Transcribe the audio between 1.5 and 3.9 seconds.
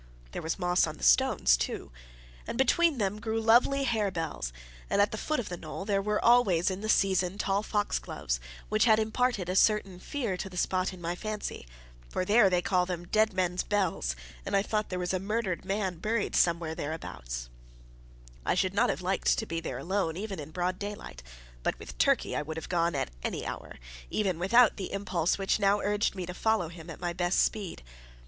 too, and between them grew lovely